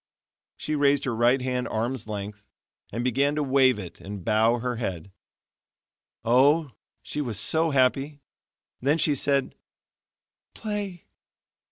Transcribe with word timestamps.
She 0.57 0.73
raised 0.73 1.05
her 1.05 1.15
right 1.15 1.39
hand 1.39 1.67
arm's 1.67 2.07
length, 2.07 2.43
and 2.91 3.03
began 3.03 3.35
to 3.35 3.43
wave 3.43 3.77
it 3.77 4.01
and 4.01 4.25
bow 4.25 4.57
her 4.57 4.77
head. 4.77 5.11
Oh! 6.25 6.71
she 7.03 7.21
was 7.21 7.39
so 7.39 7.69
happy. 7.69 8.23
Then 8.81 8.97
she 8.97 9.13
said: 9.13 9.53
"Play." 10.55 11.05